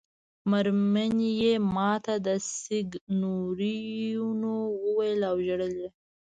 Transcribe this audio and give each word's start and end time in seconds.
مېرمنې 0.49 1.31
یې 1.41 1.53
ما 1.75 1.91
ته 2.03 2.15
سېګنورینو 2.59 4.53
وویل 4.85 5.21
او 5.31 5.37
ژړل 5.45 5.73
یې. 5.81 5.89